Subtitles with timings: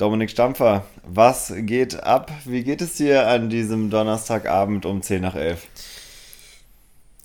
[0.00, 2.32] Dominik Stampfer, was geht ab?
[2.46, 5.66] Wie geht es dir an diesem Donnerstagabend um 10 nach 11?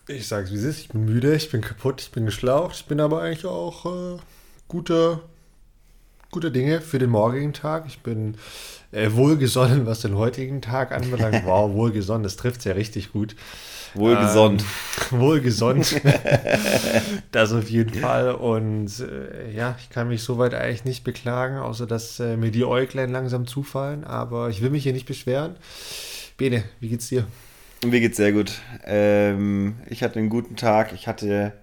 [0.09, 2.85] Ich sag's wie es ist, ich bin müde, ich bin kaputt, ich bin geschlaucht, ich
[2.85, 4.17] bin aber eigentlich auch äh,
[4.67, 5.21] guter,
[6.35, 7.85] guter Dinge für den morgigen Tag.
[7.87, 8.35] Ich bin
[8.91, 11.41] äh, wohlgesonnen, was den heutigen Tag anbelangt.
[11.45, 13.37] Wow, wohlgesonnen, das trifft ja richtig gut.
[13.93, 14.61] Wohlgesonnt.
[15.13, 16.01] Ähm, wohlgesonnt.
[17.31, 18.33] das auf jeden Fall.
[18.33, 22.65] Und äh, ja, ich kann mich soweit eigentlich nicht beklagen, außer dass äh, mir die
[22.65, 24.03] Äuglein langsam zufallen.
[24.03, 25.55] Aber ich will mich hier nicht beschweren.
[26.35, 27.25] Bene, wie geht's dir?
[27.85, 28.59] Mir geht's sehr gut.
[28.83, 30.91] Ähm, ich hatte einen guten Tag.
[30.91, 31.53] Ich hatte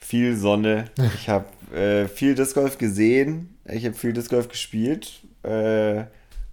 [0.00, 0.86] viel Sonne.
[1.14, 3.56] Ich habe äh, viel Disc Golf gesehen.
[3.64, 5.22] Ich habe viel Disc Golf gespielt.
[5.42, 6.04] Äh,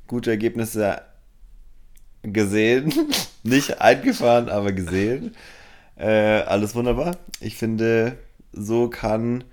[0.07, 1.01] gute Ergebnisse
[2.23, 2.93] gesehen.
[3.43, 5.35] Nicht eingefahren, aber gesehen.
[5.95, 7.17] Äh, alles wunderbar.
[7.39, 8.17] Ich finde,
[8.53, 9.43] so kann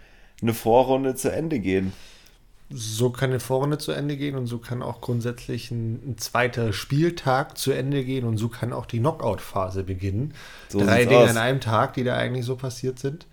[0.40, 1.92] eine Vorrunde zu Ende gehen.
[2.68, 6.72] So kann eine Vorrunde zu Ende gehen und so kann auch grundsätzlich ein, ein zweiter
[6.72, 10.34] Spieltag zu Ende gehen und so kann auch die Knockout-Phase beginnen.
[10.68, 11.30] So Drei Dinge aus.
[11.30, 13.26] an einem Tag, die da eigentlich so passiert sind.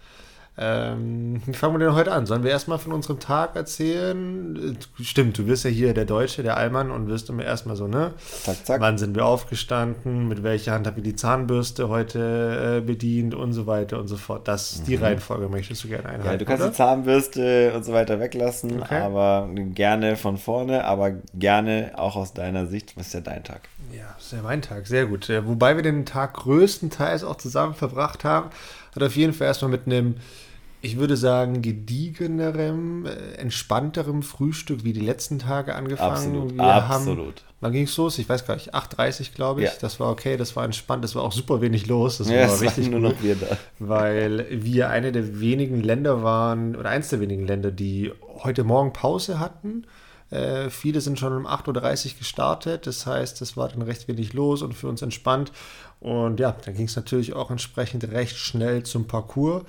[0.56, 2.28] Ähm, wie fangen wir denn heute an?
[2.28, 4.78] Sollen wir erstmal von unserem Tag erzählen?
[5.02, 8.14] Stimmt, du bist ja hier der Deutsche, der Allmann und wirst immer erstmal so, ne?
[8.44, 8.82] Zack, zack.
[8.82, 10.28] Wann sind wir aufgestanden?
[10.28, 14.16] Mit welcher Hand habe ich die Zahnbürste heute äh, bedient und so weiter und so
[14.16, 14.48] fort.
[14.48, 15.04] Das ist die mhm.
[15.04, 16.28] Reihenfolge, möchtest du gerne einhalten.
[16.28, 16.70] Ja, du kannst oder?
[16.70, 19.00] die Zahnbürste und so weiter weglassen, okay.
[19.00, 22.96] aber gerne von vorne, aber gerne auch aus deiner Sicht.
[22.96, 23.62] Was ist ja dein Tag?
[23.92, 25.32] Ja, das ist ja mein Tag, sehr gut.
[25.32, 28.52] Äh, wobei wir den Tag größtenteils auch zusammen verbracht haben,
[28.96, 30.16] hat auf jeden Fall erstmal mit einem
[30.84, 36.12] ich würde sagen, gediegenerem, äh, entspannterem Frühstück wie die letzten Tage angefangen.
[36.12, 37.26] Absolut, Wir absolut.
[37.26, 38.20] Haben, wann ging es los?
[38.20, 39.70] Ich weiß gar nicht, 8.30 glaube ich.
[39.70, 39.74] Ja.
[39.80, 42.18] Das war okay, das war entspannt, das war auch super wenig los.
[42.18, 43.58] Das ja, war richtig nur noch wir da.
[43.80, 48.12] Weil wir eine der wenigen Länder waren, oder eins der wenigen Länder, die
[48.44, 49.86] heute Morgen Pause hatten.
[50.34, 54.34] Äh, viele sind schon um 8.30 Uhr gestartet, das heißt, es war dann recht wenig
[54.34, 55.52] los und für uns entspannt.
[56.00, 59.64] Und ja, dann ging es natürlich auch entsprechend recht schnell zum Parcours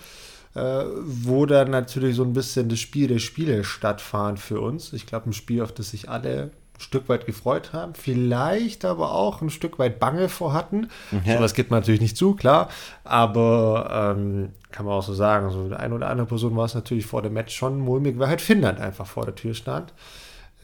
[0.54, 4.92] äh, wo dann natürlich so ein bisschen das Spiel der Spiele stattfand für uns.
[4.92, 9.12] Ich glaube, ein Spiel, auf das sich alle ein Stück weit gefreut haben, vielleicht aber
[9.12, 10.88] auch ein Stück weit Bange vor hatten.
[11.24, 11.36] Ja.
[11.36, 12.68] Sowas gibt man natürlich nicht zu, klar,
[13.04, 17.06] aber ähm, kann man auch so sagen, so eine oder andere Person war es natürlich
[17.06, 19.92] vor dem Match schon mulmig, weil halt Finnland einfach vor der Tür stand.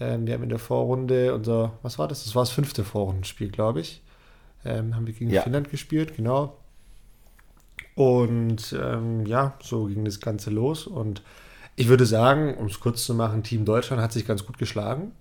[0.01, 2.25] Ähm, wir haben in der Vorrunde unser, was war das?
[2.25, 4.03] Das war das fünfte Vorrundenspiel, glaube ich.
[4.65, 5.43] Ähm, haben wir gegen ja.
[5.43, 6.57] Finnland gespielt, genau.
[7.95, 10.87] Und ähm, ja, so ging das Ganze los.
[10.87, 11.23] Und
[11.77, 15.13] ich würde sagen, um es kurz zu machen, Team Deutschland hat sich ganz gut geschlagen.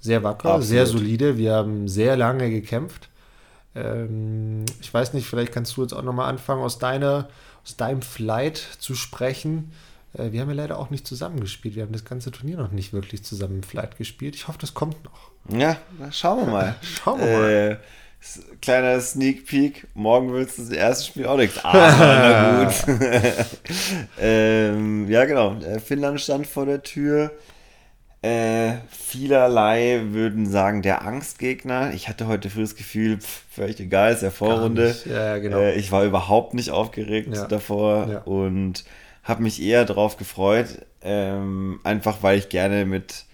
[0.00, 0.66] Sehr wacker, Absolut.
[0.68, 1.38] sehr solide.
[1.38, 3.08] Wir haben sehr lange gekämpft.
[3.74, 7.28] Ähm, ich weiß nicht, vielleicht kannst du jetzt auch nochmal anfangen, aus, deiner,
[7.64, 9.72] aus deinem Flight zu sprechen.
[10.14, 11.76] Äh, wir haben ja leider auch nicht zusammengespielt.
[11.76, 14.34] Wir haben das ganze Turnier noch nicht wirklich zusammen im Flight gespielt.
[14.34, 15.30] Ich hoffe, das kommt noch.
[15.48, 15.78] Ja,
[16.10, 16.76] schauen wir mal.
[16.82, 17.50] schauen wir mal.
[17.50, 17.76] Äh,
[18.60, 21.64] Kleiner Sneak Peek, morgen wird es das erste Spiel auch nichts.
[21.64, 22.74] Ah, na gut.
[24.20, 25.54] ähm, ja, genau.
[25.60, 27.30] Äh, Finnland stand vor der Tür.
[28.20, 31.94] Äh, vielerlei würden sagen, der Angstgegner.
[31.94, 34.96] Ich hatte heute früh das Gefühl, pff, völlig egal, ist ja Vorrunde.
[35.04, 35.58] Ja, genau.
[35.58, 37.46] äh, ich war überhaupt nicht aufgeregt ja.
[37.46, 38.18] davor ja.
[38.22, 38.84] und
[39.28, 43.26] habe mich eher darauf gefreut, ähm, einfach weil ich gerne mit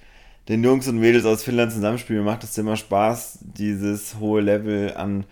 [0.48, 2.24] den Jungs und Mädels aus Finnland zusammenspielen.
[2.24, 5.24] Mir macht es immer Spaß, dieses hohe Level an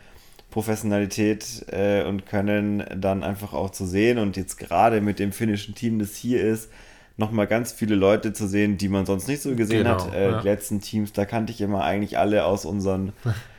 [0.51, 4.19] Professionalität äh, und Können dann einfach auch zu sehen.
[4.19, 6.71] Und jetzt gerade mit dem finnischen Team, das hier ist,
[7.17, 10.15] nochmal ganz viele Leute zu sehen, die man sonst nicht so gesehen genau, hat.
[10.15, 10.41] Äh, ja.
[10.41, 13.13] Die letzten Teams, da kannte ich immer eigentlich alle aus unseren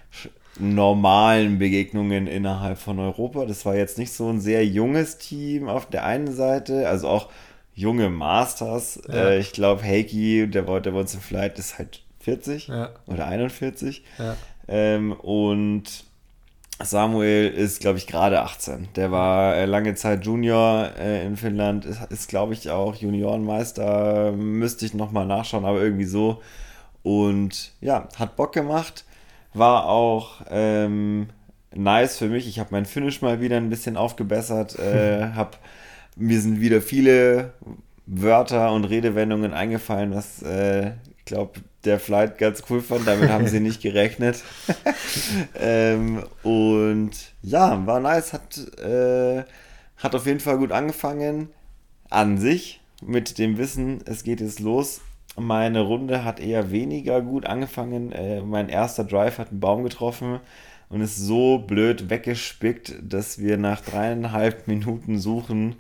[0.59, 3.46] normalen Begegnungen innerhalb von Europa.
[3.46, 7.29] Das war jetzt nicht so ein sehr junges Team auf der einen Seite, also auch
[7.73, 9.02] junge Masters.
[9.08, 9.14] Ja.
[9.14, 12.91] Äh, ich glaube, Heiki, der, der bei uns im Flight ist halt 40 ja.
[13.08, 14.03] oder 41.
[14.20, 14.35] Ja.
[14.67, 16.05] Ähm, und
[16.82, 18.90] Samuel ist, glaube ich, gerade 18.
[18.96, 24.32] Der war äh, lange Zeit Junior äh, in Finnland, ist, ist glaube ich, auch Juniorenmeister.
[24.32, 26.41] Müsste ich nochmal nachschauen, aber irgendwie so.
[27.03, 29.03] Und ja, hat Bock gemacht.
[29.53, 31.28] War auch ähm,
[31.73, 32.47] nice für mich.
[32.47, 34.78] Ich habe mein Finish mal wieder ein bisschen aufgebessert.
[34.79, 35.58] Äh, habe
[36.16, 37.53] mir sind wieder viele
[38.05, 43.08] Wörter und Redewendungen eingefallen, was äh, ich glaube, der Flight ganz cool fand.
[43.08, 44.44] Damit haben sie nicht gerechnet.
[45.59, 47.11] ähm, und
[47.41, 48.34] ja, war nice.
[48.34, 49.44] Hat, äh,
[49.97, 51.50] hat auf jeden Fall gut angefangen.
[52.09, 55.02] An sich, mit dem Wissen, es geht jetzt los.
[55.35, 58.12] Meine Runde hat eher weniger gut angefangen.
[58.12, 60.40] Äh, mein erster Drive hat einen Baum getroffen
[60.90, 65.76] und ist so blöd weggespickt, dass wir nach dreieinhalb Minuten Suchen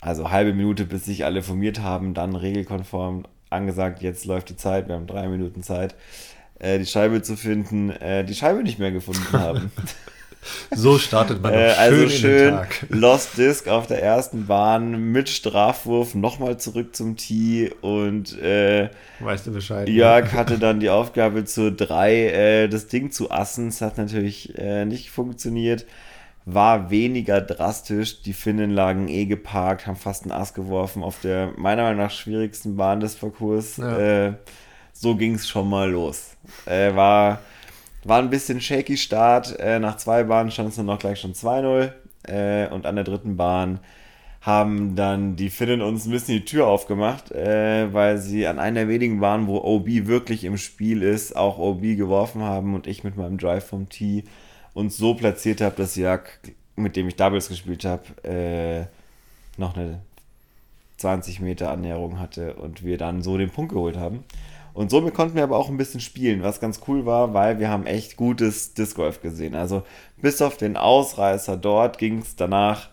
[0.00, 4.88] also halbe Minute, bis sich alle formiert haben, dann regelkonform angesagt, jetzt läuft die Zeit,
[4.88, 5.94] wir haben drei Minuten Zeit,
[6.58, 9.72] äh, die Scheibe zu finden, äh, die Scheibe nicht mehr gefunden haben.
[10.70, 12.58] So startet man äh, schön Also schön
[12.88, 18.90] Lost Disc auf der ersten Bahn mit Strafwurf nochmal zurück zum Tee und äh,
[19.20, 19.88] weißt du Bescheid.
[19.88, 23.68] Jörg hatte dann die Aufgabe zu drei äh, das Ding zu assen.
[23.68, 25.86] Es hat natürlich äh, nicht funktioniert.
[26.44, 28.22] War weniger drastisch.
[28.22, 32.10] Die Finnen lagen eh geparkt, haben fast einen Ass geworfen auf der meiner Meinung nach
[32.10, 33.76] schwierigsten Bahn des Parcours.
[33.76, 34.28] Ja.
[34.28, 34.32] Äh,
[34.92, 36.36] so ging es schon mal los.
[36.66, 37.40] Äh, war
[38.04, 39.58] war ein bisschen shaky Start.
[39.58, 41.92] Äh, nach zwei Bahnen stand es nur noch gleich schon 2-0.
[42.26, 43.80] Äh, und an der dritten Bahn
[44.40, 48.80] haben dann die Finnen uns ein bisschen die Tür aufgemacht, äh, weil sie an einer
[48.80, 53.04] der wenigen Bahnen, wo OB wirklich im Spiel ist, auch OB geworfen haben und ich
[53.04, 54.24] mit meinem Drive vom Tee
[54.74, 56.38] uns so platziert habe, dass Jak,
[56.76, 60.00] mit dem ich Doubles gespielt habe, äh, noch eine
[60.98, 64.24] 20 Meter Annäherung hatte und wir dann so den Punkt geholt haben.
[64.78, 67.68] Und somit konnten wir aber auch ein bisschen spielen, was ganz cool war, weil wir
[67.68, 69.56] haben echt gutes Disc Golf gesehen.
[69.56, 69.82] Also
[70.18, 72.88] bis auf den Ausreißer dort ging es danach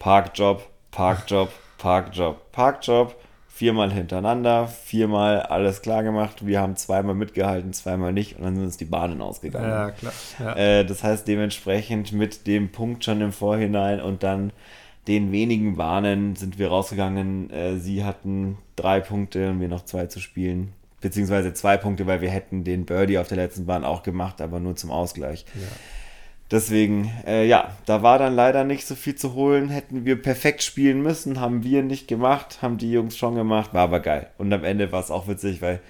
[0.00, 3.14] Parkjob, Parkjob, Parkjob, Parkjob,
[3.46, 6.44] viermal hintereinander, viermal alles klar gemacht.
[6.48, 9.70] Wir haben zweimal mitgehalten, zweimal nicht und dann sind uns die Bahnen ausgegangen.
[9.70, 10.12] Ja, klar.
[10.40, 10.56] Ja.
[10.56, 14.52] Äh, das heißt dementsprechend mit dem Punkt schon im Vorhinein und dann
[15.06, 17.50] den wenigen Bahnen sind wir rausgegangen.
[17.50, 20.72] Äh, sie hatten drei Punkte und wir noch zwei zu spielen
[21.04, 24.58] beziehungsweise zwei Punkte, weil wir hätten den Birdie auf der letzten Bahn auch gemacht, aber
[24.58, 25.44] nur zum Ausgleich.
[25.54, 25.68] Ja.
[26.50, 29.68] Deswegen, äh, ja, da war dann leider nicht so viel zu holen.
[29.68, 33.82] Hätten wir perfekt spielen müssen, haben wir nicht gemacht, haben die Jungs schon gemacht, war
[33.82, 34.30] aber geil.
[34.38, 35.80] Und am Ende war es auch witzig, weil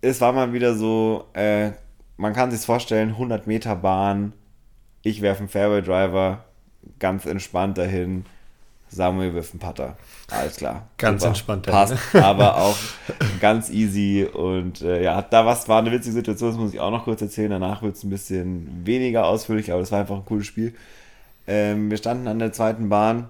[0.00, 1.72] es war mal wieder so, äh,
[2.16, 4.32] man kann sich vorstellen, 100 Meter Bahn,
[5.02, 6.44] ich werfe einen Fairway Driver,
[7.00, 8.26] ganz entspannt dahin,
[8.94, 9.96] Samuel wirft einen Putter.
[10.30, 10.88] Alles klar.
[10.98, 11.28] Ganz Super.
[11.30, 11.66] entspannt.
[11.66, 12.76] Passt, aber auch
[13.40, 14.24] ganz easy.
[14.24, 17.20] Und äh, ja, da was war eine witzige Situation, das muss ich auch noch kurz
[17.20, 17.50] erzählen.
[17.50, 20.74] Danach wird es ein bisschen weniger ausführlich, aber das war einfach ein cooles Spiel.
[21.46, 23.28] Ähm, wir standen an der zweiten Bahn.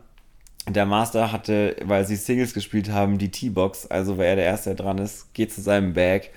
[0.68, 3.86] Der Master hatte, weil sie Singles gespielt haben, die T-Box.
[3.86, 6.30] Also, weil er der Erste, der dran ist, geht zu seinem Bag,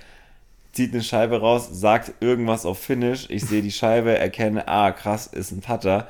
[0.74, 3.30] zieht eine Scheibe raus, sagt irgendwas auf Finish.
[3.30, 6.08] Ich sehe die Scheibe, erkenne, ah, krass, ist ein Putter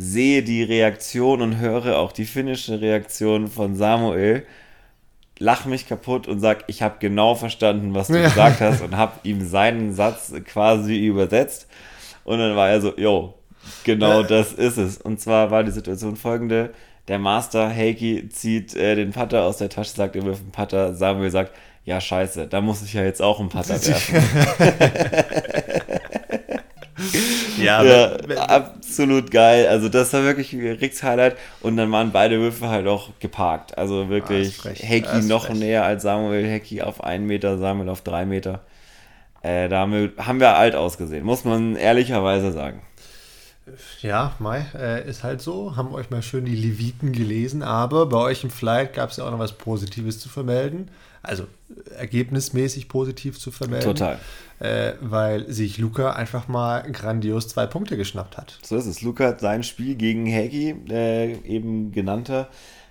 [0.00, 4.46] sehe die Reaktion und höre auch die finnische Reaktion von Samuel,
[5.40, 8.28] lache mich kaputt und sag, ich habe genau verstanden, was du ja.
[8.28, 11.66] gesagt hast und habe ihm seinen Satz quasi übersetzt.
[12.22, 13.34] Und dann war er so, jo,
[13.82, 14.98] genau das ist es.
[14.98, 16.72] Und zwar war die Situation folgende.
[17.08, 20.94] Der Master Heiki zieht äh, den Putter aus der Tasche, sagt, er wirft einen Putter.
[20.94, 21.52] Samuel sagt,
[21.84, 24.22] ja scheiße, da muss ich ja jetzt auch einen Putter werfen.
[27.60, 28.16] ja, ja
[28.48, 29.66] absolut geil.
[29.68, 31.36] Also das war wirklich Ricks Highlight.
[31.60, 33.76] Und dann waren beide Würfe halt auch geparkt.
[33.76, 35.58] Also wirklich ah, Hecki noch frech.
[35.58, 36.46] näher als Samuel.
[36.46, 38.60] Hecki auf einen Meter, Samuel auf drei Meter.
[39.42, 42.82] Äh, da haben wir alt ausgesehen, muss man ehrlicherweise sagen.
[44.02, 45.76] Ja, Mai, äh, ist halt so.
[45.76, 49.26] Haben euch mal schön die Leviten gelesen, aber bei euch im Flight gab es ja
[49.26, 50.90] auch noch was Positives zu vermelden.
[51.22, 51.46] Also
[51.96, 53.94] ergebnismäßig positiv zu vermelden.
[53.94, 54.18] Total.
[54.60, 58.58] Äh, weil sich Luca einfach mal grandios zwei Punkte geschnappt hat.
[58.62, 59.02] So ist es.
[59.02, 62.48] Luca hat sein Spiel gegen Hagi, äh, eben genannter,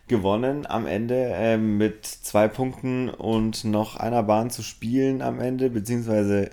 [0.08, 5.70] gewonnen am Ende äh, mit zwei Punkten und noch einer Bahn zu spielen am Ende,
[5.70, 6.52] beziehungsweise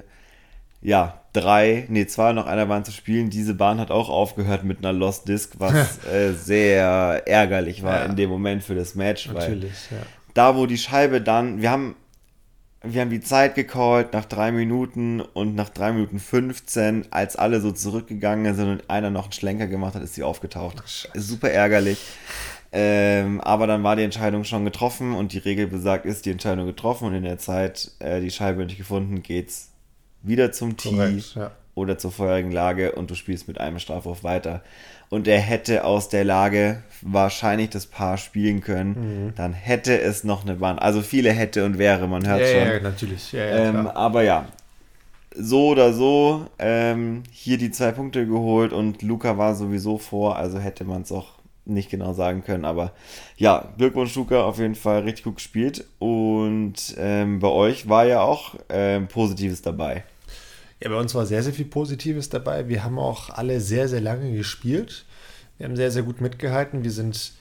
[0.84, 3.30] ja, drei, nee, zwei noch einer Bahn zu spielen.
[3.30, 8.04] Diese Bahn hat auch aufgehört mit einer Lost Disc, was äh, sehr ärgerlich war ja.
[8.04, 9.26] in dem Moment für das Match.
[9.28, 9.96] Natürlich, ja.
[10.34, 11.96] Da, wo die Scheibe dann, wir haben,
[12.82, 17.62] wir haben die Zeit gecallt nach drei Minuten und nach drei Minuten 15, als alle
[17.62, 20.82] so zurückgegangen sind und einer noch einen Schlenker gemacht hat, ist sie aufgetaucht.
[20.84, 21.98] Ach, Super ärgerlich.
[22.72, 26.66] Ähm, aber dann war die Entscheidung schon getroffen und die Regel besagt, ist die Entscheidung
[26.66, 29.70] getroffen und in der Zeit äh, die Scheibe nicht gefunden, geht's
[30.24, 31.50] wieder zum Tee ja.
[31.74, 34.62] oder zur vorherigen Lage und du spielst mit einem Strafwurf weiter.
[35.10, 39.34] Und er hätte aus der Lage wahrscheinlich das Paar spielen können, mhm.
[39.36, 40.78] dann hätte es noch eine Bahn.
[40.78, 42.72] Also viele hätte und wäre, man hört ja, schon.
[42.72, 43.32] Ja, natürlich.
[43.32, 44.46] Ja, ähm, aber ja,
[45.36, 50.58] so oder so, ähm, hier die zwei Punkte geholt und Luca war sowieso vor, also
[50.58, 51.34] hätte man es auch
[51.66, 52.64] nicht genau sagen können.
[52.64, 52.92] Aber
[53.36, 55.84] ja, Glückwunsch, Luca, auf jeden Fall richtig gut gespielt.
[55.98, 60.04] Und ähm, bei euch war ja auch ähm, Positives dabei.
[60.80, 62.68] Ja, bei uns war sehr, sehr viel Positives dabei.
[62.68, 65.04] Wir haben auch alle sehr, sehr lange gespielt.
[65.58, 66.82] Wir haben sehr, sehr gut mitgehalten.
[66.82, 67.32] Wir sind,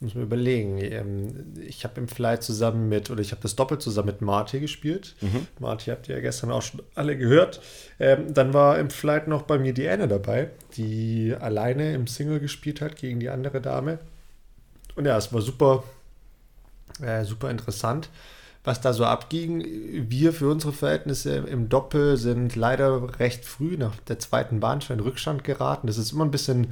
[0.00, 3.80] muss man überlegen, ähm, ich habe im Fly zusammen mit, oder ich habe das doppelt
[3.82, 5.14] zusammen mit Marty gespielt.
[5.20, 5.46] Mhm.
[5.58, 7.60] Marty habt ihr ja gestern auch schon alle gehört.
[7.98, 12.40] Ähm, dann war im Flight noch bei mir die Anne dabei, die alleine im Single
[12.40, 13.98] gespielt hat gegen die andere Dame.
[14.94, 15.82] Und ja, es war super,
[17.00, 18.10] äh, super interessant
[18.64, 19.64] was da so abging.
[20.08, 24.98] Wir für unsere Verhältnisse im Doppel sind leider recht früh nach der zweiten Bahn schon
[24.98, 25.86] in Rückstand geraten.
[25.86, 26.68] Das ist immer ein bisschen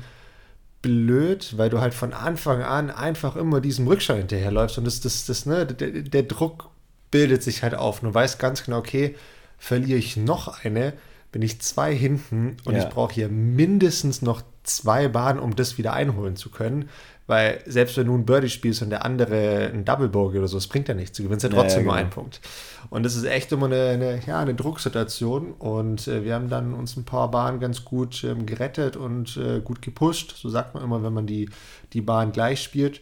[0.82, 5.26] blöd, weil du halt von Anfang an einfach immer diesem Rückstand hinterherläufst und das, das,
[5.26, 6.70] das, ne, der, der Druck
[7.10, 8.00] bildet sich halt auf.
[8.00, 9.14] Du weißt ganz genau, okay,
[9.58, 10.94] verliere ich noch eine,
[11.32, 12.84] bin ich zwei hinten und ja.
[12.84, 14.42] ich brauche hier mindestens noch
[14.76, 16.88] zwei Bahnen, um das wieder einholen zu können.
[17.26, 20.56] Weil selbst wenn du ein Birdie spielst und der andere ein Double Bogey oder so,
[20.56, 21.16] das bringt ja nichts.
[21.16, 21.92] Du gewinnst ja trotzdem ja, ja, genau.
[21.92, 22.40] nur einen Punkt.
[22.88, 25.52] Und das ist echt immer eine, eine ja, eine Drucksituation.
[25.52, 29.60] Und äh, wir haben dann uns ein paar Bahnen ganz gut ähm, gerettet und äh,
[29.60, 30.34] gut gepusht.
[30.38, 31.48] So sagt man immer, wenn man die,
[31.92, 33.00] die Bahn gleich spielt.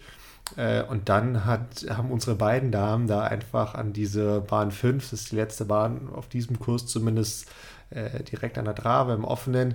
[0.56, 5.20] Äh, und dann hat, haben unsere beiden Damen da einfach an diese Bahn 5, das
[5.20, 7.50] ist die letzte Bahn auf diesem Kurs zumindest,
[7.90, 9.74] äh, direkt an der Trave im offenen,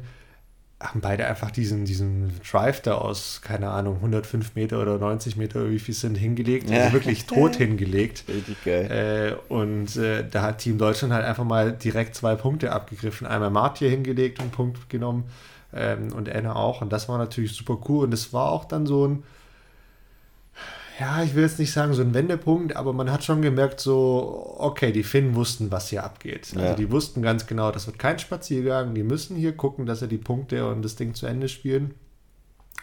[0.84, 5.70] haben beide einfach diesen, diesen Drive da aus, keine Ahnung, 105 Meter oder 90 Meter,
[5.70, 6.66] wie viel sind, hingelegt.
[6.66, 6.82] Also ja.
[6.82, 8.26] Also wirklich tot hingelegt.
[8.28, 9.38] Richtig geil.
[9.50, 13.26] Äh, und äh, da hat Team Deutschland halt einfach mal direkt zwei Punkte abgegriffen.
[13.26, 15.24] Einmal Martier hingelegt und Punkt genommen
[15.74, 16.82] ähm, und Anna auch.
[16.82, 18.06] Und das war natürlich super cool.
[18.06, 19.24] Und es war auch dann so ein,
[21.00, 24.56] ja, ich will jetzt nicht sagen so ein Wendepunkt, aber man hat schon gemerkt, so,
[24.60, 26.52] okay, die Finnen wussten, was hier abgeht.
[26.54, 26.76] Also ja.
[26.76, 30.18] die wussten ganz genau, das wird kein Spaziergang, die müssen hier gucken, dass sie die
[30.18, 31.96] Punkte und das Ding zu Ende spielen.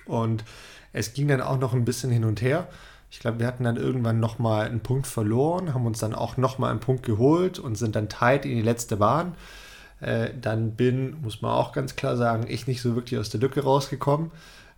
[0.07, 0.45] Und
[0.93, 2.69] es ging dann auch noch ein bisschen hin und her.
[3.11, 6.71] Ich glaube, wir hatten dann irgendwann nochmal einen Punkt verloren, haben uns dann auch nochmal
[6.71, 9.35] einen Punkt geholt und sind dann tight in die letzte Bahn.
[10.01, 13.41] Äh, dann bin, muss man auch ganz klar sagen, ich nicht so wirklich aus der
[13.41, 14.31] Lücke rausgekommen.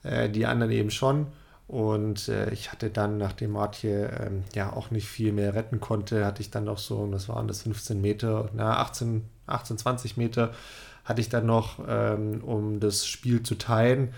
[0.02, 1.26] Äh, die anderen eben schon.
[1.72, 6.26] Und äh, ich hatte dann, nachdem Martje ähm, ja auch nicht viel mehr retten konnte,
[6.26, 10.52] hatte ich dann noch so, das waren das 15 Meter, na 18, 18 20 Meter,
[11.06, 14.12] hatte ich dann noch, ähm, um das Spiel zu teilen.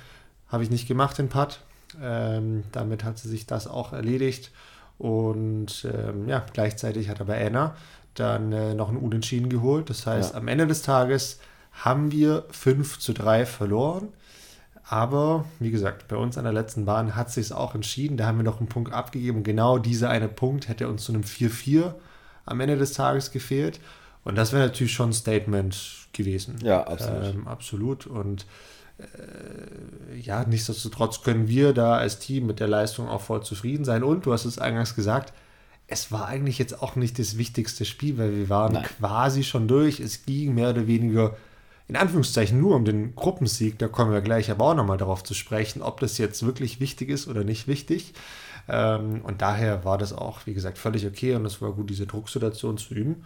[0.49, 1.61] Habe ich nicht gemacht, den Putt.
[2.03, 4.51] Ähm, damit hat sie sich das auch erledigt.
[4.99, 7.77] Und ähm, ja, gleichzeitig hat aber Anna
[8.15, 9.91] dann äh, noch ein Unentschieden geholt.
[9.91, 10.39] Das heißt, ja.
[10.41, 11.39] am Ende des Tages
[11.71, 14.09] haben wir 5 zu 3 verloren.
[14.87, 18.17] Aber wie gesagt, bei uns an der letzten Bahn hat sich es auch entschieden.
[18.17, 19.43] Da haben wir noch einen Punkt abgegeben.
[19.43, 21.95] Genau dieser eine Punkt hätte uns zu einem 4-4
[22.45, 23.81] am Ende des Tages gefehlt.
[24.25, 25.77] Und das wäre natürlich schon ein Statement
[26.13, 26.57] gewesen.
[26.63, 27.35] Ja, absolut.
[27.35, 28.07] Ähm, absolut.
[28.07, 28.47] Und
[28.99, 34.03] äh, ja, nichtsdestotrotz können wir da als Team mit der Leistung auch voll zufrieden sein.
[34.03, 35.33] Und du hast es eingangs gesagt,
[35.87, 38.85] es war eigentlich jetzt auch nicht das wichtigste Spiel, weil wir waren Nein.
[38.85, 40.01] quasi schon durch.
[40.01, 41.37] Es ging mehr oder weniger
[41.87, 45.35] in Anführungszeichen nur um den Gruppensieg, da kommen wir gleich aber auch nochmal darauf zu
[45.35, 48.15] sprechen, ob das jetzt wirklich wichtig ist oder nicht wichtig.
[48.69, 52.07] Ähm, und daher war das auch, wie gesagt, völlig okay und es war gut, diese
[52.07, 53.25] Drucksituation zu üben.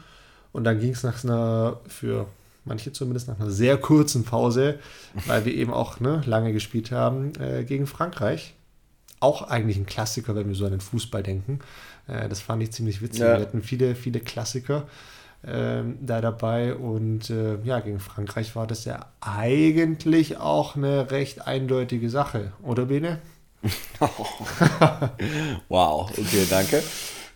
[0.53, 2.27] Und dann ging es nach einer, für
[2.65, 4.81] manche zumindest, nach einer sehr kurzen Pause,
[5.27, 8.55] weil wir eben auch ne, lange gespielt haben, äh, gegen Frankreich.
[9.21, 11.61] Auch eigentlich ein Klassiker, wenn wir so an den Fußball denken.
[12.09, 13.21] Äh, das fand ich ziemlich witzig.
[13.21, 13.37] Ja.
[13.37, 14.89] Wir hatten viele, viele Klassiker
[15.51, 16.75] ähm, da dabei.
[16.75, 22.87] Und äh, ja, gegen Frankreich war das ja eigentlich auch eine recht eindeutige Sache, oder
[22.87, 23.19] Bene?
[25.69, 26.83] wow, okay, danke.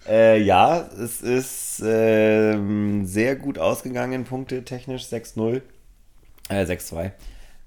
[0.06, 2.56] Äh, ja, es ist äh,
[3.04, 5.62] sehr gut ausgegangen, Punkte technisch 6-0,
[6.48, 7.12] äh, 6-2,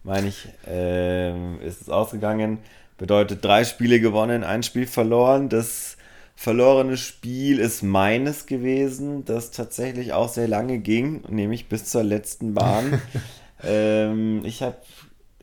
[0.04, 2.60] meine ich, äh, ist es ausgegangen.
[2.98, 5.50] Bedeutet drei Spiele gewonnen, ein Spiel verloren.
[5.50, 5.95] Das
[6.36, 12.54] verlorene Spiel ist meines gewesen, das tatsächlich auch sehr lange ging, nämlich bis zur letzten
[12.54, 13.02] Bahn.
[13.64, 14.78] ähm, ich habe,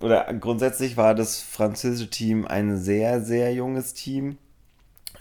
[0.00, 4.38] oder grundsätzlich war das französische Team ein sehr, sehr junges Team.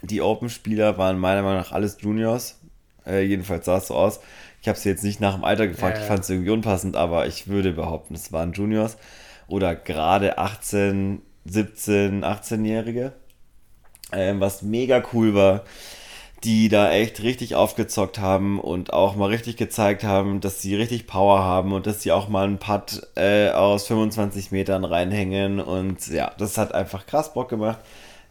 [0.02, 2.58] Die Open-Spieler waren meiner Meinung nach alles Juniors.
[3.06, 4.20] Äh, jedenfalls sah es so aus.
[4.60, 6.96] Ich habe sie jetzt nicht nach dem Alter gefragt, ja, ich fand es irgendwie unpassend,
[6.96, 8.96] aber ich würde behaupten, es waren Juniors
[9.48, 13.12] oder gerade 18, 17, 18-Jährige
[14.12, 15.62] ähm, was mega cool war,
[16.44, 21.06] die da echt richtig aufgezockt haben und auch mal richtig gezeigt haben, dass sie richtig
[21.06, 26.08] Power haben und dass sie auch mal einen Putt äh, aus 25 Metern reinhängen und
[26.08, 27.78] ja, das hat einfach krass Bock gemacht.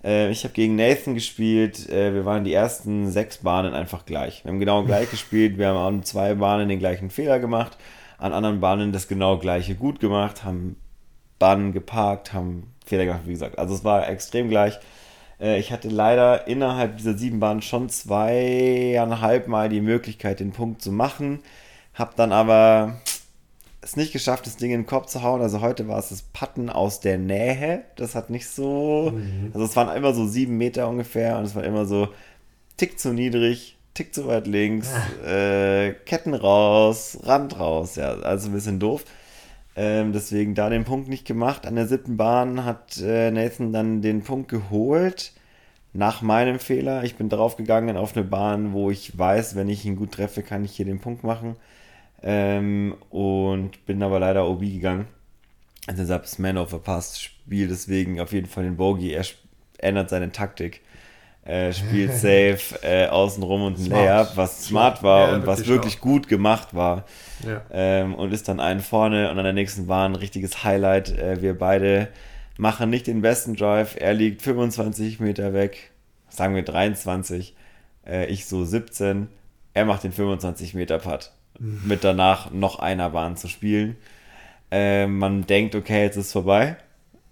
[0.04, 4.44] Äh, ich habe gegen Nathan gespielt, äh, wir waren die ersten sechs Bahnen einfach gleich.
[4.44, 7.78] Wir haben genau gleich gespielt, wir haben an zwei Bahnen den gleichen Fehler gemacht,
[8.18, 10.76] an anderen Bahnen das genau gleiche gut gemacht, haben
[11.40, 13.58] Bahnen geparkt, haben Fehler gemacht, wie gesagt.
[13.58, 14.78] Also es war extrem gleich.
[15.42, 20.82] Äh, ich hatte leider innerhalb dieser sieben Bahnen schon zweieinhalb Mal die Möglichkeit, den Punkt
[20.82, 21.40] zu machen.
[21.94, 23.02] Hab dann aber
[23.82, 25.42] es nicht geschafft, das Ding in den Kopf zu hauen.
[25.42, 27.84] Also heute war es das Patten aus der Nähe.
[27.96, 29.12] Das hat nicht so.
[29.14, 29.52] Mhm.
[29.54, 32.10] Also es waren immer so sieben Meter ungefähr und es war immer so
[32.78, 35.28] tick zu niedrig, tick zu weit links, ah.
[35.28, 37.96] äh, Ketten raus, Rand raus.
[37.96, 39.04] Ja, also ein bisschen doof.
[39.76, 41.66] Ähm, deswegen da den Punkt nicht gemacht.
[41.66, 45.34] An der siebten Bahn hat äh, Nathan dann den Punkt geholt.
[45.94, 47.04] nach meinem Fehler.
[47.04, 50.64] Ich bin draufgegangen auf eine Bahn, wo ich weiß, wenn ich ihn gut treffe, kann
[50.64, 51.56] ich hier den Punkt machen.
[52.24, 55.08] Ähm, und bin aber leider OB gegangen.
[55.88, 59.12] Also deshalb ist Man of a Pass Spiel deswegen auf jeden Fall den Bogey.
[59.14, 59.26] Er
[59.80, 60.82] ändert seine Taktik.
[61.44, 65.98] Äh, spielt safe äh, außenrum und ein Layup, was smart war ja, und was wirklich
[65.98, 66.02] auch.
[66.02, 67.06] gut gemacht war.
[67.44, 67.64] Ja.
[67.72, 71.18] Ähm, und ist dann einen vorne und an der nächsten Bahn ein richtiges Highlight.
[71.18, 72.10] Äh, wir beide
[72.58, 73.96] machen nicht den besten Drive.
[74.00, 75.90] Er liegt 25 Meter weg,
[76.30, 77.56] sagen wir 23.
[78.06, 79.28] Äh, ich so 17.
[79.74, 81.32] Er macht den 25 Meter Putt.
[81.58, 81.82] Mhm.
[81.86, 83.98] Mit danach noch einer Bahn zu spielen.
[84.70, 86.78] Äh, man denkt, okay, jetzt ist vorbei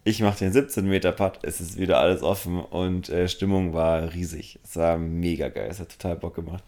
[0.10, 4.12] ich mache den 17 Meter Putt, es ist wieder alles offen und äh, Stimmung war
[4.14, 4.60] riesig.
[4.64, 6.64] Es war mega geil, es hat total Bock gemacht.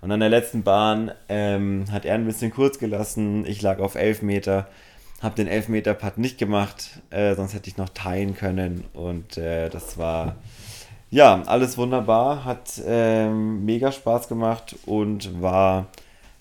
[0.00, 3.44] Und an der letzten Bahn ähm, hat er ein bisschen kurz gelassen.
[3.44, 4.68] Ich lag auf 11 Meter,
[5.20, 8.84] habe den 11 Meter Putt nicht gemacht, äh, sonst hätte ich noch teilen können.
[8.94, 10.36] Und äh, das war
[11.10, 15.86] ja alles wunderbar, hat ähm, mega Spaß gemacht und war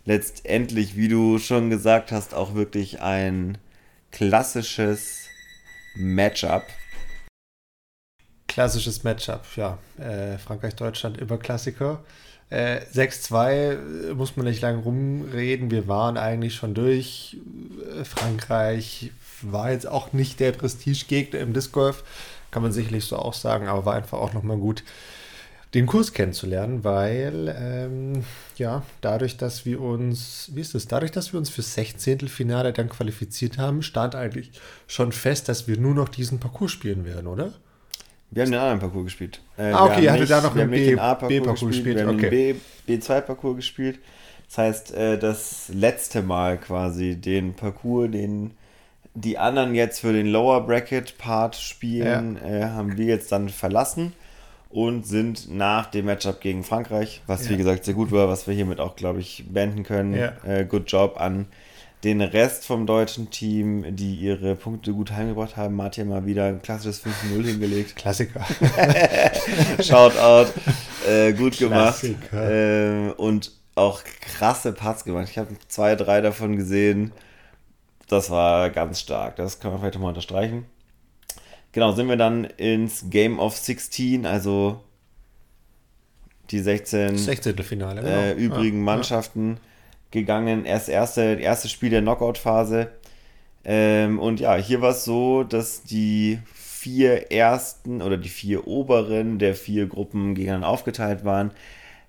[0.05, 3.57] letztendlich, wie du schon gesagt hast, auch wirklich ein
[4.11, 5.24] klassisches
[5.95, 6.63] Matchup.
[8.47, 9.77] Klassisches Matchup, ja.
[9.97, 12.03] Äh, Frankreich-Deutschland immer Klassiker.
[12.49, 15.71] Äh, 6-2 muss man nicht lange rumreden.
[15.71, 17.37] Wir waren eigentlich schon durch.
[17.99, 19.11] Äh, Frankreich
[19.41, 22.03] war jetzt auch nicht der Prestigegegner im Disc Golf.
[22.51, 24.83] Kann man sicherlich so auch sagen, aber war einfach auch nochmal gut
[25.75, 28.23] den Kurs kennenzulernen, weil ähm,
[28.55, 32.29] ja, dadurch, dass wir uns, wie ist es, dadurch, dass wir uns für 16.
[32.29, 34.51] Finale dann qualifiziert haben, stand eigentlich
[34.87, 37.51] schon fest, dass wir nur noch diesen Parcours spielen werden, oder?
[38.31, 39.41] Wir haben den anderen Parcours gespielt.
[39.57, 41.97] Äh, ah, okay, ihr hattet da noch einen B-Parcours B gespielt, gespielt.
[41.97, 42.55] Wir haben okay.
[42.87, 43.99] den B2-Parcours gespielt.
[44.47, 48.51] Das heißt, äh, das letzte Mal quasi den Parcours, den
[49.13, 52.49] die anderen jetzt für den Lower Bracket Part spielen, ja.
[52.49, 54.13] äh, haben wir jetzt dann verlassen
[54.75, 57.51] und sind nach dem Matchup gegen Frankreich, was ja.
[57.51, 60.13] wie gesagt sehr gut war, was wir hiermit auch, glaube ich, beenden können.
[60.13, 60.33] Ja.
[60.45, 61.45] Äh, good job an
[62.03, 65.75] den Rest vom deutschen Team, die ihre Punkte gut heimgebracht haben.
[65.75, 67.95] Martin mal wieder ein klassisches 5-0 hingelegt.
[67.95, 68.45] Klassiker.
[69.81, 70.51] Shoutout.
[71.07, 72.03] Äh, gut gemacht.
[72.33, 75.29] Äh, und auch krasse Parts gemacht.
[75.31, 77.13] Ich habe zwei, drei davon gesehen.
[78.09, 79.37] Das war ganz stark.
[79.37, 80.65] Das kann man vielleicht mal unterstreichen.
[81.75, 84.81] Genau, sind wir dann ins Game of 16, also
[86.49, 87.57] die 16, 16.
[87.57, 88.13] Finale, genau.
[88.13, 89.59] äh, übrigen ja, Mannschaften ja.
[90.11, 90.63] gegangen.
[90.63, 92.91] Erst erste, erste Spiel der Knockout-Phase.
[93.65, 99.37] Ähm, und ja, hier war es so, dass die vier ersten oder die vier oberen
[99.37, 101.51] der vier Gruppen gegeneinander aufgeteilt waren.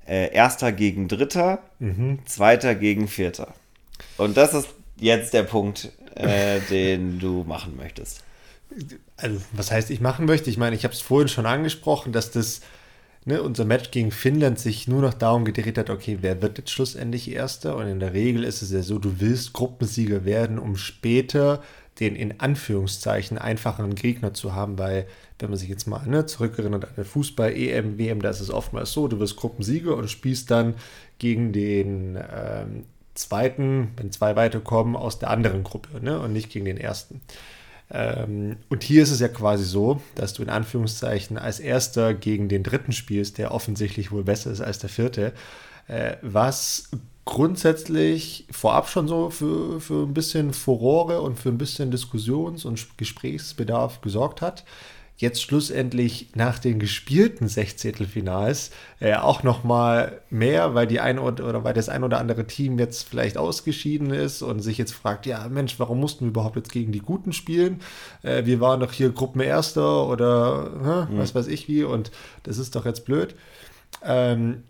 [0.07, 2.21] Äh, erster gegen Dritter, mhm.
[2.25, 3.53] Zweiter gegen Vierter.
[4.17, 4.69] Und das ist
[5.01, 8.23] jetzt der Punkt, äh, den du machen möchtest
[9.17, 10.51] also was heißt, ich machen möchte?
[10.51, 12.61] Ich meine, ich habe es vorhin schon angesprochen, dass das
[13.27, 16.71] ne, unser Match gegen Finnland sich nur noch darum gedreht hat, okay, wer wird jetzt
[16.71, 17.77] schlussendlich Erster?
[17.77, 21.63] Und in der Regel ist es ja so, du willst Gruppensieger werden, um später
[22.01, 25.07] den in Anführungszeichen einfacheren Gegner zu haben, weil
[25.39, 28.51] wenn man sich jetzt mal ne, zurückerinnert an den Fußball, EM, WM, da ist es
[28.51, 30.75] oftmals so, du wirst Gruppensieger und spielst dann
[31.19, 36.67] gegen den ähm, zweiten, wenn zwei weiterkommen, aus der anderen Gruppe ne, und nicht gegen
[36.67, 37.23] den ersten.
[37.91, 42.49] Ähm, und hier ist es ja quasi so, dass du in Anführungszeichen als erster gegen
[42.49, 45.33] den dritten spielst, der offensichtlich wohl besser ist als der vierte,
[45.87, 46.91] äh, was
[47.25, 52.99] grundsätzlich vorab schon so für, für ein bisschen Furore und für ein bisschen Diskussions- und
[52.99, 54.65] Gesprächsbedarf gesorgt hat
[55.19, 61.49] jetzt schlussendlich nach den gespielten Sechzehntelfinals äh, auch noch mal mehr, weil die ein oder,
[61.49, 65.25] oder weil das ein oder andere Team jetzt vielleicht ausgeschieden ist und sich jetzt fragt,
[65.25, 67.81] ja Mensch, warum mussten wir überhaupt jetzt gegen die Guten spielen?
[68.23, 71.19] Äh, wir waren doch hier Gruppenerster oder mhm.
[71.19, 72.11] was weiß ich wie und
[72.43, 73.35] das ist doch jetzt blöd.
[74.03, 74.63] Ähm,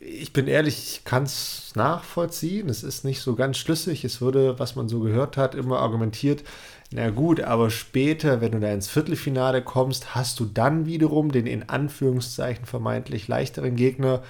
[0.00, 2.68] ich bin ehrlich, ich kann es nachvollziehen.
[2.68, 4.04] Es ist nicht so ganz schlüssig.
[4.04, 6.44] Es wurde, was man so gehört hat, immer argumentiert,
[6.90, 11.46] na gut, aber später, wenn du da ins Viertelfinale kommst, hast du dann wiederum den
[11.46, 14.22] in Anführungszeichen vermeintlich leichteren Gegner.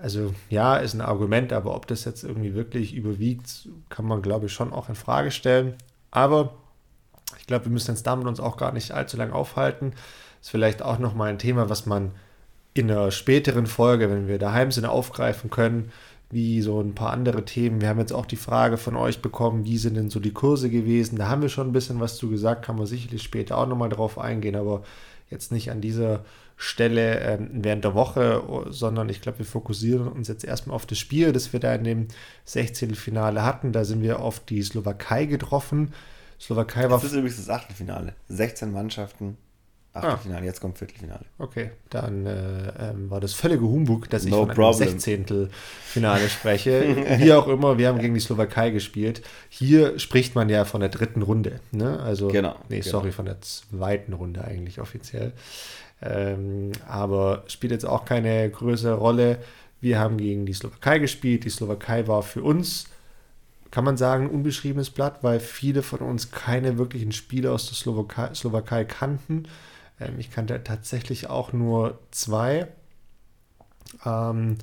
[0.00, 4.46] Also ja, ist ein Argument, aber ob das jetzt irgendwie wirklich überwiegt, kann man glaube
[4.46, 5.74] ich schon auch in Frage stellen.
[6.10, 6.54] Aber
[7.38, 9.92] ich glaube, wir müssen uns damit uns auch gar nicht allzu lange aufhalten.
[10.40, 12.12] Ist vielleicht auch nochmal ein Thema, was man
[12.72, 15.92] in einer späteren Folge, wenn wir daheim sind, aufgreifen können
[16.30, 17.80] wie so ein paar andere Themen.
[17.80, 20.68] Wir haben jetzt auch die Frage von euch bekommen, wie sind denn so die Kurse
[20.68, 21.16] gewesen?
[21.16, 23.88] Da haben wir schon ein bisschen was zu gesagt, kann man sicherlich später auch nochmal
[23.88, 24.82] drauf eingehen, aber
[25.30, 26.24] jetzt nicht an dieser
[26.56, 30.98] Stelle äh, während der Woche, sondern ich glaube, wir fokussieren uns jetzt erstmal auf das
[30.98, 32.08] Spiel, das wir da in dem
[32.44, 32.94] 16.
[32.94, 33.72] Finale hatten.
[33.72, 35.94] Da sind wir auf die Slowakei getroffen.
[36.40, 36.98] Slowakei war.
[36.98, 38.14] Das ist übrigens das Achtelfinale.
[38.28, 39.36] 16 Mannschaften,
[39.98, 40.44] Achtelfinale, ah.
[40.44, 41.24] jetzt kommt Viertelfinale.
[41.38, 47.18] Okay, dann äh, ähm, war das völlige Humbug, dass ich no von einem Sechzehntelfinale spreche.
[47.18, 49.22] Wie auch immer, wir haben gegen die Slowakei gespielt.
[49.48, 51.60] Hier spricht man ja von der dritten Runde.
[51.72, 52.00] Ne?
[52.00, 52.56] Also, genau.
[52.68, 52.90] Nee, genau.
[52.90, 55.32] sorry, von der zweiten Runde eigentlich offiziell.
[56.00, 59.38] Ähm, aber spielt jetzt auch keine größere Rolle.
[59.80, 61.44] Wir haben gegen die Slowakei gespielt.
[61.44, 62.86] Die Slowakei war für uns
[63.70, 67.74] kann man sagen, ein unbeschriebenes Blatt, weil viele von uns keine wirklichen Spiele aus der
[67.74, 69.44] Slowakei, Slowakei kannten.
[70.00, 72.68] Ähm, ich kannte tatsächlich auch nur zwei.
[74.04, 74.58] Ähm,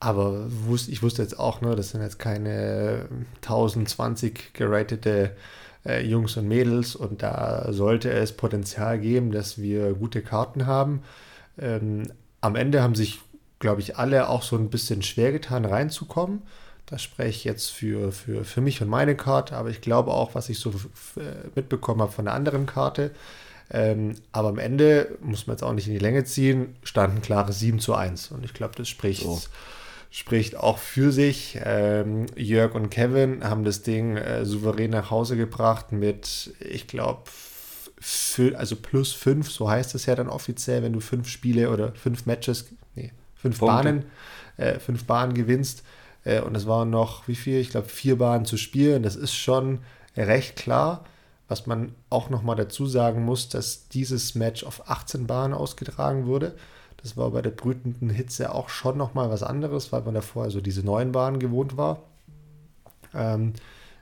[0.00, 5.34] aber wus ich wusste jetzt auch, ne, das sind jetzt keine 1020 geratete
[5.86, 11.02] äh, Jungs und Mädels und da sollte es Potenzial geben, dass wir gute Karten haben.
[11.58, 13.20] Ähm, am Ende haben sich,
[13.58, 16.42] glaube ich, alle auch so ein bisschen schwer getan, reinzukommen.
[16.86, 20.34] Das spreche ich jetzt für, für, für mich und meine Karte, aber ich glaube auch,
[20.34, 20.74] was ich so
[21.54, 23.12] mitbekommen habe von der anderen Karte.
[23.70, 27.22] Ähm, aber am Ende, muss man jetzt auch nicht in die Länge ziehen, stand ein
[27.22, 28.30] klares 7 zu 1.
[28.30, 29.40] Und ich glaube, das spricht, so.
[30.10, 31.58] spricht auch für sich.
[31.64, 37.24] Ähm, Jörg und Kevin haben das Ding äh, souverän nach Hause gebracht mit, ich glaube,
[38.54, 42.26] also plus 5, so heißt es ja dann offiziell, wenn du fünf Spiele oder fünf
[42.26, 43.74] Matches, nee, fünf Punkte.
[43.76, 44.04] Bahnen,
[44.56, 45.82] äh, fünf Bahnen gewinnst.
[46.24, 47.60] Äh, und es waren noch, wie viel?
[47.60, 49.02] Ich glaube, vier Bahnen zu spielen.
[49.02, 49.80] Das ist schon
[50.16, 51.04] recht klar.
[51.48, 56.54] Was man auch nochmal dazu sagen muss, dass dieses Match auf 18 Bahnen ausgetragen wurde.
[57.02, 60.60] Das war bei der brütenden Hitze auch schon nochmal was anderes, weil man davor also
[60.62, 62.02] diese neun Bahnen gewohnt war.
[63.12, 63.52] Ähm,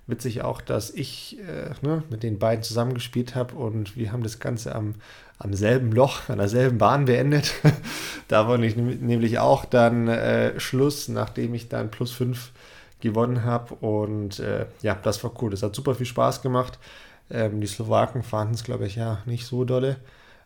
[0.07, 4.38] witzig auch, dass ich äh, ne, mit den beiden zusammengespielt habe und wir haben das
[4.38, 4.94] Ganze am,
[5.38, 7.55] am selben Loch, an derselben Bahn beendet.
[8.28, 12.52] da war ich nämlich auch dann äh, Schluss, nachdem ich dann plus 5
[13.00, 13.74] gewonnen habe.
[13.74, 15.50] Und äh, ja, das war cool.
[15.50, 16.78] Das hat super viel Spaß gemacht.
[17.32, 19.96] Ähm, die Slowaken fanden es, glaube ich, ja nicht so dolle.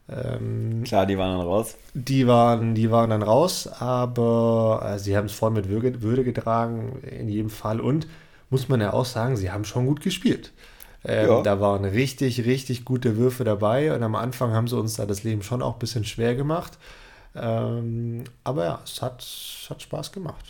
[0.09, 1.77] Ähm, Klar, die waren dann raus.
[1.95, 6.23] Die waren, die waren dann raus, aber äh, sie haben es voll mit Würde, Würde
[6.23, 7.81] getragen, in jedem Fall.
[7.81, 8.07] Und
[8.51, 10.53] muss man ja auch sagen, sie haben schon gut gespielt.
[11.05, 11.43] Ähm, ja.
[11.43, 15.25] Da waren richtig, richtig gute Würfe dabei und am Anfang haben sie uns da das
[15.25, 16.79] Leben schon auch ein bisschen schwer gemacht.
[17.35, 20.45] Ähm, aber ja, es hat, es hat Spaß gemacht.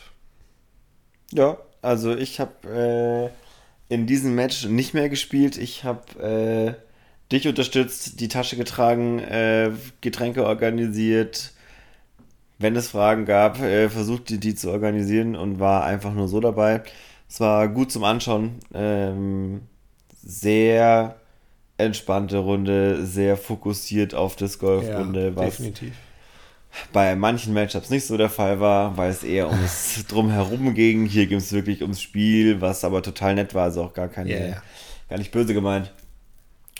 [1.32, 3.45] Ja, also ich habe äh,
[3.88, 5.56] in diesem Match nicht mehr gespielt.
[5.56, 9.70] Ich habe äh, dich unterstützt, die Tasche getragen, äh,
[10.00, 11.52] Getränke organisiert.
[12.58, 16.40] Wenn es Fragen gab, äh, versucht die, die zu organisieren und war einfach nur so
[16.40, 16.82] dabei.
[17.28, 18.60] Es war gut zum Anschauen.
[18.72, 19.62] Ähm,
[20.22, 21.16] sehr
[21.78, 25.92] entspannte Runde, sehr fokussiert auf das Golfrunde, ja, definitiv.
[26.92, 31.06] Bei manchen Matchups nicht so der Fall war, weil es eher ums Drumherum ging.
[31.06, 34.30] Hier ging es wirklich ums Spiel, was aber total nett war, also auch gar keine,
[34.30, 34.62] yeah.
[35.08, 35.92] gar nicht böse gemeint.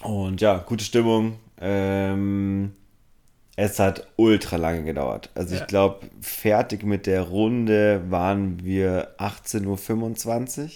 [0.02, 1.38] Und ja, gute Stimmung.
[1.60, 2.72] Ähm,
[3.56, 5.30] es hat ultra lange gedauert.
[5.34, 5.62] Also ja.
[5.62, 10.70] ich glaube, fertig mit der Runde waren wir 18.25 Uhr.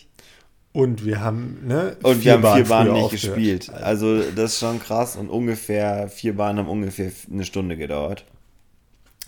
[0.73, 1.97] Und wir haben, ne?
[2.03, 3.71] Und wir haben Bahnen vier Bahnen nicht gespielt.
[3.71, 5.17] Also das ist schon krass.
[5.17, 8.25] Und ungefähr, vier Bahnen haben ungefähr eine Stunde gedauert.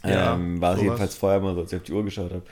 [0.05, 2.43] Ja, ähm, war es jedenfalls vorher mal so, als ich auf die Uhr geschaut habe.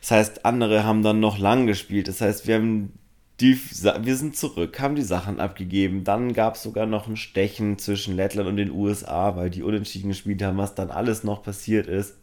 [0.00, 2.08] Das heißt, andere haben dann noch lang gespielt.
[2.08, 2.92] Das heißt, wir haben
[3.40, 6.04] die, wir sind zurück, haben die Sachen abgegeben.
[6.04, 10.10] Dann gab es sogar noch ein Stechen zwischen Lettland und den USA, weil die unentschieden
[10.10, 12.14] gespielt haben, was dann alles noch passiert ist.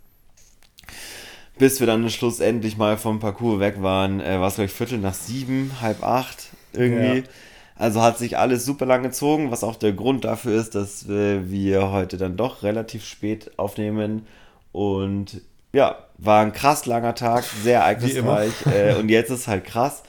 [1.58, 5.14] Bis wir dann schlussendlich mal vom Parcours weg waren, äh, war es gleich Viertel nach
[5.14, 7.20] sieben, halb acht irgendwie.
[7.20, 7.24] Ja.
[7.76, 11.50] Also hat sich alles super lang gezogen, was auch der Grund dafür ist, dass äh,
[11.50, 14.28] wir heute dann doch relativ spät aufnehmen.
[14.72, 15.42] Und
[15.74, 18.54] ja, war ein krass langer Tag, sehr ereignisreich.
[18.66, 20.04] Äh, und jetzt ist halt krass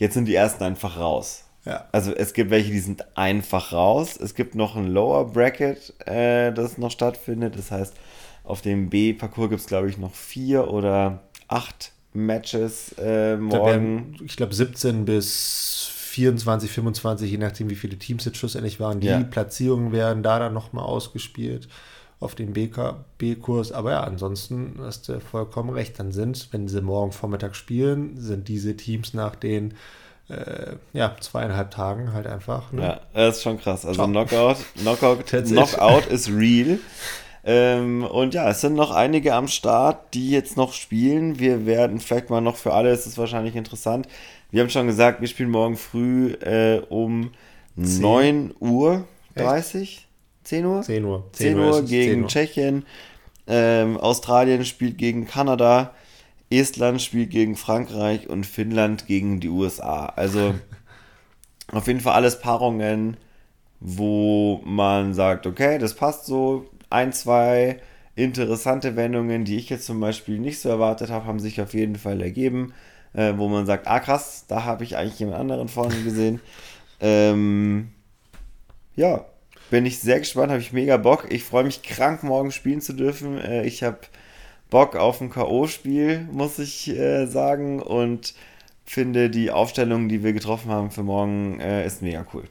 [0.00, 1.44] Jetzt sind die ersten einfach raus.
[1.66, 1.86] Ja.
[1.92, 4.16] Also es gibt welche, die sind einfach raus.
[4.16, 7.58] Es gibt noch ein Lower Bracket, äh, das noch stattfindet.
[7.58, 7.94] Das heißt,
[8.42, 13.66] auf dem B-Parcours gibt es, glaube ich, noch vier oder acht Matches äh, morgen.
[13.66, 19.00] Werden, ich glaube, 17 bis 24, 25, je nachdem, wie viele Teams jetzt schlussendlich waren.
[19.00, 19.22] Die ja.
[19.22, 21.68] Platzierungen werden da dann nochmal ausgespielt
[22.20, 23.72] auf den B-Kurs.
[23.72, 25.98] Aber ja, ansonsten hast du vollkommen recht.
[25.98, 29.74] Dann sind, wenn sie morgen Vormittag spielen, sind diese Teams nach den
[30.28, 32.72] äh, ja, zweieinhalb Tagen halt einfach.
[32.72, 32.82] Ne?
[32.82, 33.84] Ja, das ist schon krass.
[33.84, 34.06] Also Ciao.
[34.06, 36.78] Knockout, Knockout, Knockout ist real.
[37.42, 41.38] Ähm, und ja, es sind noch einige am Start, die jetzt noch spielen.
[41.38, 44.06] Wir werden vielleicht mal noch für alle, ist es wahrscheinlich interessant.
[44.50, 47.30] Wir haben schon gesagt, wir spielen morgen früh äh, um
[47.82, 48.00] 10.
[48.00, 49.04] 9 Uhr
[49.36, 50.06] 30.
[50.44, 50.82] 10 Uhr?
[50.82, 51.28] 10 Uhr.
[51.32, 52.28] 10, 10 Uhr, Uhr gegen 10 Uhr.
[52.28, 52.86] Tschechien.
[53.46, 55.94] Ähm, Australien spielt gegen Kanada.
[56.50, 60.06] Estland spielt gegen Frankreich und Finnland gegen die USA.
[60.06, 60.54] Also
[61.72, 63.16] auf jeden Fall alles Paarungen,
[63.80, 66.66] wo man sagt, okay, das passt so.
[66.90, 67.80] ein, zwei
[68.16, 71.96] interessante Wendungen, die ich jetzt zum Beispiel nicht so erwartet habe, haben sich auf jeden
[71.96, 72.74] Fall ergeben,
[73.12, 76.40] äh, wo man sagt, ah krass, da habe ich eigentlich jemand anderen vorne gesehen.
[77.00, 77.90] ähm,
[78.96, 79.24] ja,
[79.70, 81.26] bin ich sehr gespannt, habe ich mega Bock.
[81.30, 83.38] Ich freue mich krank, morgen spielen zu dürfen.
[83.38, 83.98] Äh, ich habe
[84.68, 87.80] Bock auf ein K.O.-Spiel, muss ich äh, sagen.
[87.80, 88.34] Und
[88.84, 92.44] finde, die Aufstellung, die wir getroffen haben für morgen, äh, ist mega cool.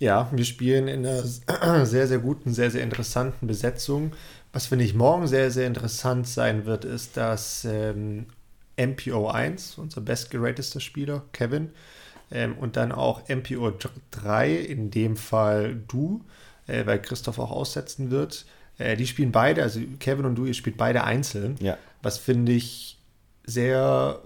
[0.00, 1.22] Ja, wir spielen in einer
[1.86, 4.12] sehr, sehr guten, sehr, sehr interessanten Besetzung.
[4.52, 8.26] Was finde ich morgen sehr, sehr interessant sein wird, ist, dass ähm,
[8.76, 11.70] MPO1, unser bestgeratester Spieler, Kevin,
[12.30, 16.24] ähm, und dann auch MPO3, in dem Fall du,
[16.66, 18.46] äh, weil Christoph auch aussetzen wird.
[18.78, 21.56] Äh, die spielen beide, also Kevin und du, ihr spielt beide einzeln.
[21.60, 21.78] Ja.
[22.02, 22.98] Was finde ich
[23.46, 24.20] sehr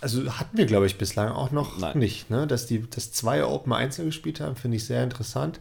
[0.00, 1.98] also hatten wir, glaube ich, bislang auch noch Nein.
[1.98, 2.46] nicht, ne?
[2.46, 5.60] Dass die dass zwei Open einzeln gespielt haben, finde ich sehr interessant.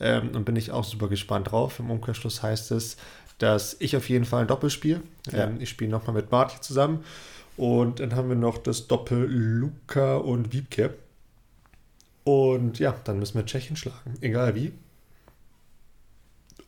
[0.00, 1.78] Ähm, und bin ich auch super gespannt drauf.
[1.78, 2.96] Im Umkehrschluss heißt es,
[3.38, 5.02] dass ich auf jeden Fall ein Doppel spiele.
[5.30, 5.44] Ja.
[5.44, 7.04] Ähm, ich spiele nochmal mit Marty zusammen.
[7.56, 10.94] Und dann haben wir noch das Doppel Luca und Wiebke.
[12.24, 14.14] Und ja, dann müssen wir Tschechien schlagen.
[14.20, 14.72] Egal wie.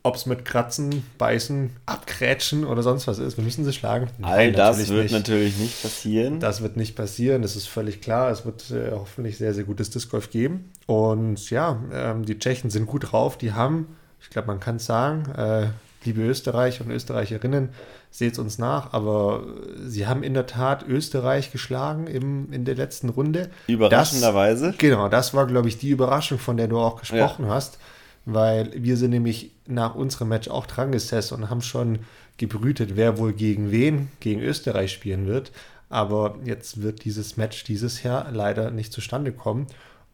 [0.03, 3.37] Ob es mit Kratzen, Beißen, Abkrätschen oder sonst was ist.
[3.39, 4.09] Wir müssen sie schlagen.
[4.23, 5.13] All das natürlich wird nicht.
[5.13, 6.39] natürlich nicht passieren.
[6.39, 8.31] Das wird nicht passieren, das ist völlig klar.
[8.31, 10.71] Es wird äh, hoffentlich sehr, sehr gutes Disc Golf geben.
[10.87, 13.37] Und ja, ähm, die Tschechen sind gut drauf.
[13.37, 15.69] Die haben, ich glaube, man kann es sagen, äh,
[16.07, 17.71] liebe Österreicher und Österreicherinnen,
[18.11, 19.45] seht uns nach, aber
[19.85, 23.51] sie haben in der Tat Österreich geschlagen im, in der letzten Runde.
[23.67, 24.69] Überraschenderweise.
[24.69, 27.51] Das, genau, das war, glaube ich, die Überraschung, von der du auch gesprochen ja.
[27.51, 27.79] hast,
[28.25, 31.99] weil wir sind nämlich nach unserem Match auch dran gesessen und haben schon
[32.39, 35.53] gebrütet, wer wohl gegen wen, gegen Österreich spielen wird.
[35.89, 39.67] Aber jetzt wird dieses Match dieses Jahr leider nicht zustande kommen.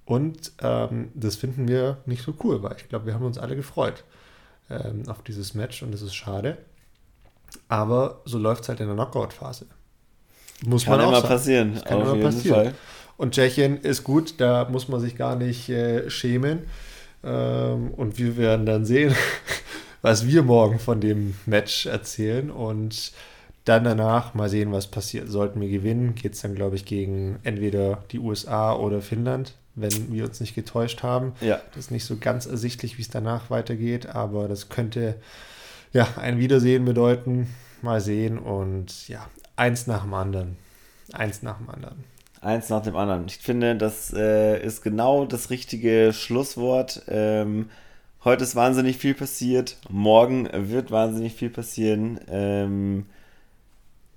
[0.05, 3.57] Und ähm, das finden wir nicht so cool, weil ich glaube, wir haben uns alle
[3.57, 4.05] gefreut
[4.71, 6.59] ähm, auf dieses Match und das ist schade.
[7.69, 9.67] Aber so läuft es halt in der Knockout-Phase.
[10.65, 11.29] Muss kann man auch immer sagen.
[11.29, 11.75] passieren.
[11.75, 12.65] Das kann immer passieren.
[12.65, 12.75] Fall.
[13.17, 16.61] Und Tschechien ist gut, da muss man sich gar nicht äh, schämen.
[17.23, 19.15] Ähm, und wir werden dann sehen,
[20.03, 22.51] was wir morgen von dem Match erzählen.
[22.51, 23.13] Und
[23.65, 25.29] dann danach mal sehen, was passiert.
[25.29, 30.13] Sollten wir gewinnen, geht es dann, glaube ich, gegen entweder die USA oder Finnland wenn
[30.13, 31.33] wir uns nicht getäuscht haben.
[31.41, 31.61] Ja.
[31.69, 35.17] Das ist nicht so ganz ersichtlich, wie es danach weitergeht, aber das könnte
[35.93, 37.49] ja ein Wiedersehen bedeuten.
[37.81, 40.57] Mal sehen und ja, eins nach dem anderen.
[41.13, 42.05] Eins nach dem anderen.
[42.41, 43.27] Eins nach dem anderen.
[43.27, 47.03] Ich finde, das äh, ist genau das richtige Schlusswort.
[47.09, 47.71] Ähm,
[48.25, 49.79] heute ist wahnsinnig viel passiert.
[49.89, 52.21] Morgen wird wahnsinnig viel passieren.
[52.29, 53.07] Ähm,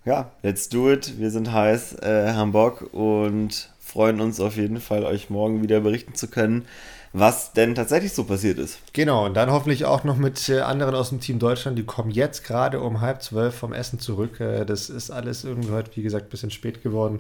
[0.05, 1.19] ja, let's do it.
[1.19, 5.79] Wir sind heiß, äh, haben Bock und freuen uns auf jeden Fall, euch morgen wieder
[5.79, 6.65] berichten zu können,
[7.13, 8.79] was denn tatsächlich so passiert ist.
[8.91, 12.11] Genau, und dann hoffentlich auch noch mit äh, anderen aus dem Team Deutschland, die kommen
[12.11, 14.41] jetzt gerade um halb zwölf vom Essen zurück.
[14.41, 17.19] Äh, das ist alles irgendwie heute, wie gesagt, ein bisschen spät geworden.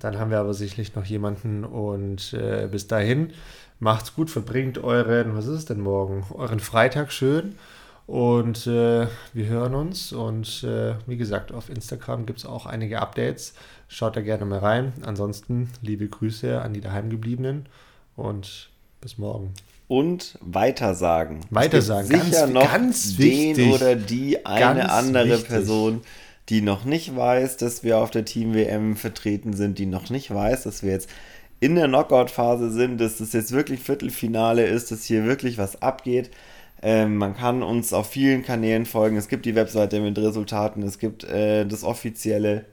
[0.00, 3.32] Dann haben wir aber sicherlich noch jemanden und äh, bis dahin
[3.78, 6.26] macht's gut, verbringt euren, was ist es denn morgen?
[6.34, 7.54] Euren Freitag schön.
[8.08, 10.12] Und äh, wir hören uns.
[10.12, 13.52] Und äh, wie gesagt, auf Instagram gibt es auch einige Updates.
[13.88, 14.92] Schaut da gerne mal rein.
[15.04, 17.66] Ansonsten liebe Grüße an die Daheimgebliebenen
[18.16, 18.68] und
[19.00, 19.54] bis morgen.
[19.88, 21.40] Und weitersagen.
[21.48, 22.06] Weitersagen.
[22.06, 23.72] sicher ganz, noch ganz den wichtig.
[23.72, 25.48] oder die eine andere wichtig.
[25.48, 26.02] Person,
[26.50, 30.32] die noch nicht weiß, dass wir auf der Team WM vertreten sind, die noch nicht
[30.32, 31.08] weiß, dass wir jetzt
[31.60, 36.30] in der Knockout-Phase sind, dass das jetzt wirklich Viertelfinale ist, dass hier wirklich was abgeht.
[36.82, 39.16] Ähm, man kann uns auf vielen Kanälen folgen.
[39.16, 42.66] Es gibt die Webseite mit Resultaten, es gibt äh, das offizielle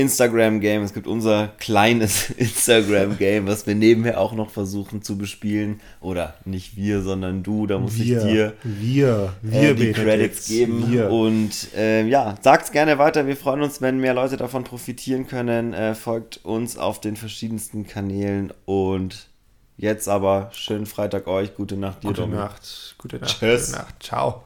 [0.00, 0.82] Instagram-Game.
[0.82, 5.80] Es gibt unser kleines Instagram-Game, was wir nebenher auch noch versuchen zu bespielen.
[6.00, 7.66] Oder nicht wir, sondern du.
[7.66, 10.90] Da muss wir, ich dir wir, wir äh, die Credits geben.
[10.90, 11.10] Wir.
[11.10, 13.26] Und äh, ja, sagt's gerne weiter.
[13.26, 15.72] Wir freuen uns, wenn mehr Leute davon profitieren können.
[15.72, 19.30] Äh, folgt uns auf den verschiedensten Kanälen und
[19.80, 23.68] Jetzt aber schönen Freitag euch, gute Nacht dir, Gute Nacht, gute Nacht, Tschüss.
[23.68, 24.02] gute Nacht.
[24.02, 24.44] Ciao.